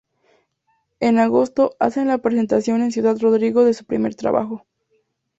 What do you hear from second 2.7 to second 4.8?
en Ciudad Rodrigo de su primer trabajo.